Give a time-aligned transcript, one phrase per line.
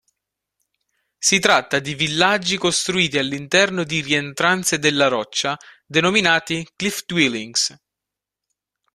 [1.19, 7.79] Si tratta di villaggi costruiti all'interno di rientranze della roccia, denominati cliff-dwellings.